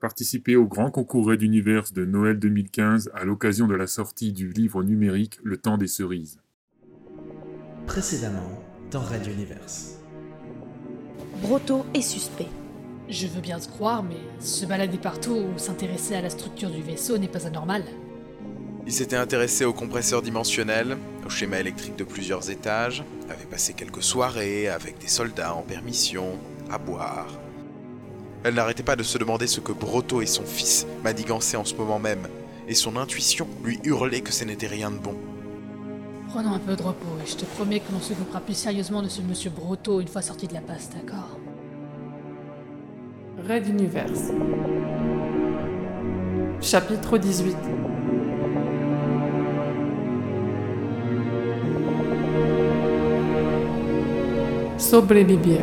[0.00, 4.48] Participez au grand concours Red Universe de Noël 2015 à l'occasion de la sortie du
[4.48, 6.38] livre numérique Le temps des cerises.
[7.86, 9.98] Précédemment, dans Red Universe.
[11.42, 12.48] Broto est suspect.
[13.10, 16.80] Je veux bien te croire, mais se balader partout ou s'intéresser à la structure du
[16.80, 17.84] vaisseau n'est pas anormal.
[18.86, 20.96] Il s'était intéressé au compresseur dimensionnel,
[21.26, 26.38] au schéma électrique de plusieurs étages, avait passé quelques soirées avec des soldats en permission,
[26.70, 27.28] à boire.
[28.42, 31.74] Elle n'arrêtait pas de se demander ce que Broto et son fils madigançaient en ce
[31.74, 32.26] moment même,
[32.68, 35.14] et son intuition lui hurlait que ce n'était rien de bon.
[36.28, 39.08] Prenons un peu de repos et je te promets que l'on s'occupera plus sérieusement de
[39.08, 41.38] ce monsieur Broto une fois sorti de la passe, d'accord?
[43.48, 44.30] Red Universe.
[46.60, 47.56] Chapitre 18
[54.78, 55.60] Sobrevivir.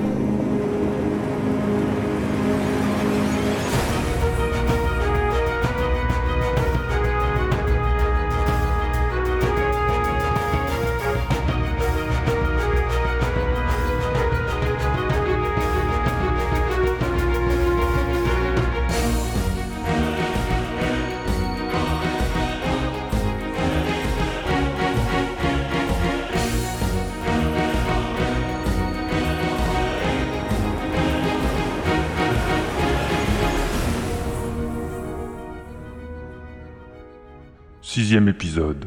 [37.99, 38.85] Sixième épisode.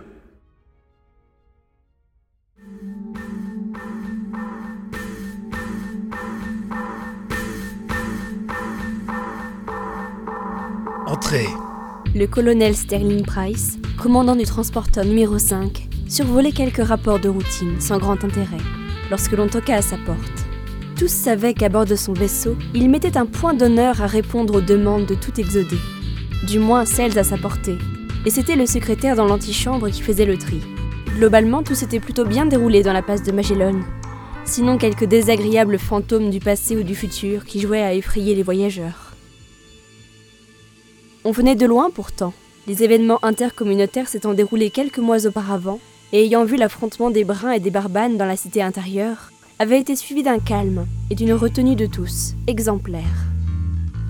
[11.08, 11.44] Entrez.
[12.14, 17.98] Le colonel Sterling Price, commandant du transporteur numéro 5, survolait quelques rapports de routine sans
[17.98, 18.47] grand intérêt
[19.11, 20.19] lorsque l'on toqua à sa porte.
[20.97, 24.61] Tous savaient qu'à bord de son vaisseau, il mettait un point d'honneur à répondre aux
[24.61, 25.78] demandes de tout exodé,
[26.47, 27.78] du moins celles à sa portée,
[28.26, 30.60] et c'était le secrétaire dans l'antichambre qui faisait le tri.
[31.16, 33.80] Globalement, tout s'était plutôt bien déroulé dans la passe de Magellan,
[34.45, 39.14] sinon quelques désagréables fantômes du passé ou du futur qui jouaient à effrayer les voyageurs.
[41.24, 42.33] On venait de loin pourtant.
[42.67, 45.80] Les événements intercommunautaires s'étant déroulés quelques mois auparavant,
[46.12, 49.95] et ayant vu l'affrontement des Bruns et des Barbanes dans la cité intérieure, avaient été
[49.96, 53.27] suivis d'un calme et d'une retenue de tous, exemplaire.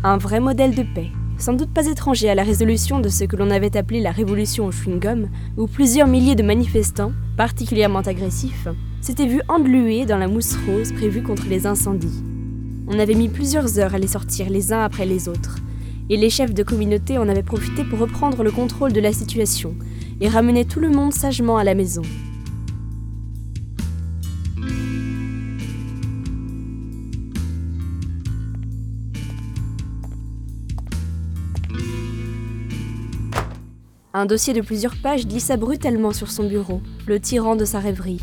[0.04, 3.36] Un vrai modèle de paix, sans doute pas étranger à la résolution de ce que
[3.36, 8.68] l'on avait appelé la révolution au chewing-gum, où plusieurs milliers de manifestants, particulièrement agressifs,
[9.00, 12.22] s'étaient vus englués dans la mousse rose prévue contre les incendies.
[12.86, 15.56] On avait mis plusieurs heures à les sortir les uns après les autres,
[16.10, 19.74] et les chefs de communauté en avaient profité pour reprendre le contrôle de la situation
[20.20, 22.02] et ramener tout le monde sagement à la maison.
[34.12, 38.21] Un dossier de plusieurs pages glissa brutalement sur son bureau, le tirant de sa rêverie.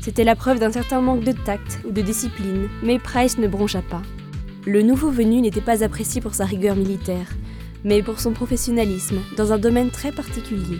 [0.00, 3.82] C'était la preuve d'un certain manque de tact ou de discipline, mais Price ne broncha
[3.82, 4.00] pas.
[4.66, 7.26] Le nouveau venu n'était pas apprécié pour sa rigueur militaire,
[7.84, 10.78] mais pour son professionnalisme dans un domaine très particulier.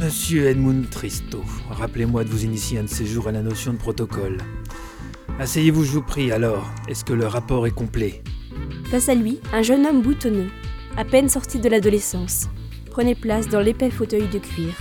[0.00, 3.78] Monsieur Edmund Tristo, rappelez-moi de vous initier un de ces jours à la notion de
[3.78, 4.38] protocole.
[5.38, 6.72] Asseyez-vous, je vous prie, alors.
[6.88, 8.22] Est-ce que le rapport est complet?
[8.90, 10.48] Face à lui, un jeune homme boutonneux,
[10.96, 12.48] à peine sorti de l'adolescence,
[12.98, 14.74] prenait place dans l'épais fauteuil de cuir.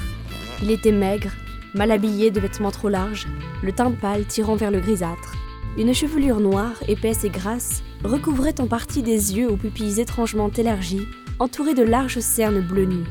[0.64, 1.30] Il était maigre,
[1.76, 3.28] mal habillé de vêtements trop larges,
[3.62, 5.36] le teint pâle tirant vers le grisâtre.
[5.78, 11.08] Une chevelure noire, épaisse et grasse, recouvrait en partie des yeux aux pupilles étrangement élargies,
[11.38, 13.08] entourés de larges cernes bleues nues.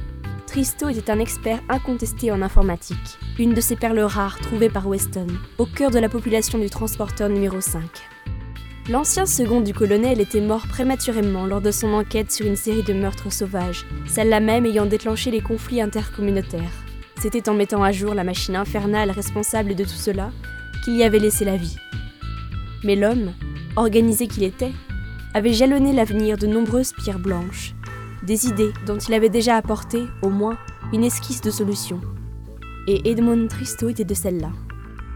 [0.49, 5.29] Tristo était un expert incontesté en informatique, une de ces perles rares trouvées par Weston,
[5.59, 7.81] au cœur de la population du transporteur numéro 5.
[8.89, 12.93] L'ancien second du colonel était mort prématurément lors de son enquête sur une série de
[12.93, 16.85] meurtres sauvages, celle-là même ayant déclenché les conflits intercommunautaires.
[17.21, 20.31] C'était en mettant à jour la machine infernale responsable de tout cela
[20.85, 21.77] qu'il y avait laissé la vie.
[22.85, 23.33] Mais l'homme,
[23.75, 24.73] organisé qu'il était,
[25.35, 27.75] avait jalonné l'avenir de nombreuses pierres blanches,
[28.23, 30.59] des idées dont il avait déjà apporté, au moins,
[30.93, 32.01] une esquisse de solution.
[32.87, 34.53] Et Edmond Tristo était de celle-là.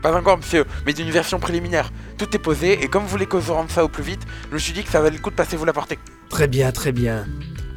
[0.03, 1.93] Pas encore, monsieur, mais d'une version préliminaire.
[2.21, 4.21] Tout est posé, et comme vous voulez que je rende ça au plus vite,
[4.51, 5.99] je me suis dit que ça valait le coup de passer vous l'apporter.
[6.29, 7.27] Très bien, très bien.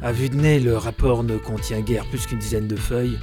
[0.02, 3.18] À vue de nez, le rapport ne contient guère plus qu'une dizaine de feuilles.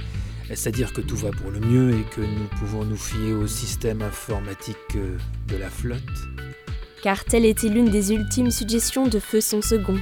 [0.48, 4.02] C'est-à-dire que tout va pour le mieux et que nous pouvons nous fier au système
[4.02, 5.16] informatique euh,
[5.46, 6.00] de la flotte.
[7.04, 9.98] Car telle était l'une des ultimes suggestions de Feu son second.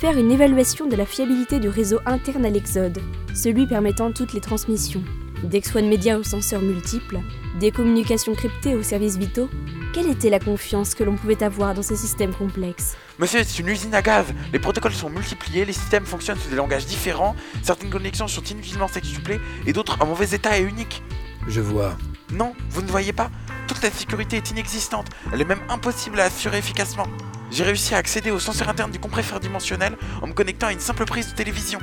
[0.00, 3.00] Faire une évaluation de la fiabilité du réseau interne à l'Exode,
[3.34, 5.02] celui permettant toutes les transmissions.
[5.42, 7.18] D'Ex-One Media aux senseurs multiples,
[7.58, 9.48] des communications cryptées aux services vitaux,
[9.92, 13.68] quelle était la confiance que l'on pouvait avoir dans ces systèmes complexes Monsieur, c'est une
[13.68, 14.26] usine à gaz.
[14.52, 18.88] Les protocoles sont multipliés, les systèmes fonctionnent sous des langages différents, certaines connexions sont inutilement
[18.88, 21.02] sextuplées et d'autres en mauvais état et uniques.
[21.48, 21.96] Je vois.
[22.32, 23.30] Non, vous ne voyez pas
[23.66, 25.06] Toute la sécurité est inexistante.
[25.32, 27.06] Elle est même impossible à assurer efficacement.
[27.50, 30.80] J'ai réussi à accéder au senseur interne du compresseur dimensionnel en me connectant à une
[30.80, 31.80] simple prise de télévision.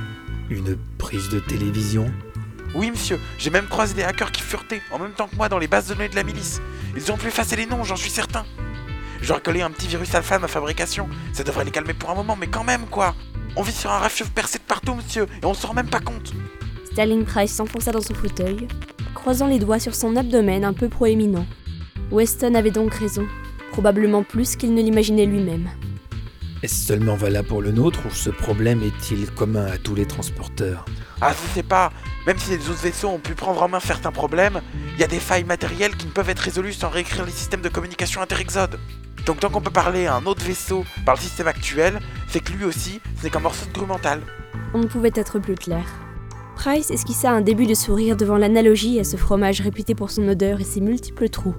[0.48, 2.10] Une prise de télévision?
[2.74, 5.58] Oui, monsieur, j'ai même croisé des hackers qui furetaient en même temps que moi dans
[5.58, 6.60] les bases de données de la milice.
[6.96, 8.44] Ils ont pu effacer les noms, j'en suis certain.
[9.22, 11.08] J'aurais collé un petit virus alpha à ma fabrication.
[11.32, 13.14] Ça devrait les calmer pour un moment, mais quand même, quoi.
[13.56, 16.00] On vit sur un rafio percé de partout, monsieur, et on s'en rend même pas
[16.00, 16.32] compte.
[16.92, 18.68] Sterling Price s'enfonça dans son fauteuil,
[19.14, 21.46] croisant les doigts sur son abdomen un peu proéminent.
[22.10, 23.26] Weston avait donc raison,
[23.72, 25.68] probablement plus qu'il ne l'imaginait lui-même.
[26.60, 30.84] Est-ce seulement valable pour le nôtre ou ce problème est-il commun à tous les transporteurs
[31.20, 31.92] Ah, je sais pas.
[32.26, 34.60] Même si les autres vaisseaux ont pu prendre en main certains problèmes,
[34.94, 37.60] il y a des failles matérielles qui ne peuvent être résolues sans réécrire les systèmes
[37.60, 38.80] de communication interexode.
[39.24, 42.52] Donc tant qu'on peut parler à un autre vaisseau par le système actuel, c'est que
[42.52, 44.22] lui aussi, ce n'est qu'un morceau de grue mentale.
[44.74, 45.84] On ne pouvait être plus clair.
[46.56, 50.60] Price esquissa un début de sourire devant l'analogie à ce fromage réputé pour son odeur
[50.60, 51.54] et ses multiples trous.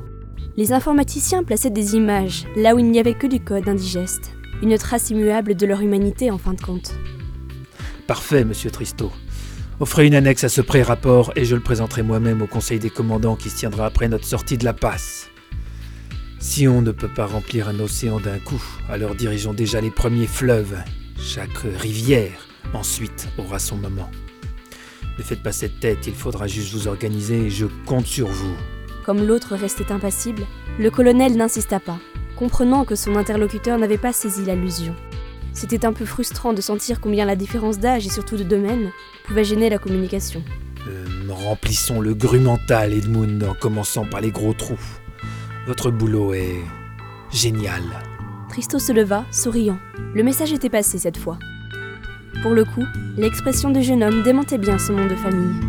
[0.57, 4.77] Les informaticiens plaçaient des images là où il n'y avait que du code indigeste, une
[4.77, 6.93] trace immuable de leur humanité en fin de compte.
[8.07, 9.11] Parfait, monsieur Tristo.
[9.79, 13.35] Offrez une annexe à ce pré-rapport et je le présenterai moi-même au conseil des commandants
[13.35, 15.29] qui se tiendra après notre sortie de la passe.
[16.39, 20.27] Si on ne peut pas remplir un océan d'un coup, alors dirigeons déjà les premiers
[20.27, 20.77] fleuves.
[21.17, 24.09] Chaque rivière, ensuite, aura son moment.
[25.17, 28.55] Ne faites pas cette tête, il faudra juste vous organiser et je compte sur vous.
[29.05, 30.43] Comme l'autre restait impassible,
[30.77, 31.99] le colonel n'insista pas,
[32.39, 34.95] comprenant que son interlocuteur n'avait pas saisi l'allusion.
[35.51, 38.91] C'était un peu frustrant de sentir combien la différence d'âge et surtout de domaine
[39.25, 40.41] pouvait gêner la communication.
[40.87, 44.79] Euh, remplissons le gru mental, Edmund, en commençant par les gros trous.
[45.67, 46.63] Votre boulot est
[47.29, 47.83] génial.
[48.47, 49.77] Tristo se leva, souriant.
[50.15, 51.37] Le message était passé cette fois.
[52.41, 52.85] Pour le coup,
[53.17, 55.68] l'expression du jeune homme démentait bien son nom de famille.